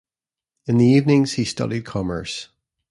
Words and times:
In 0.65 0.79
the 0.79 0.85
evenings 0.87 1.33
he 1.33 1.45
studied 1.45 1.85
commerce. 1.85 2.47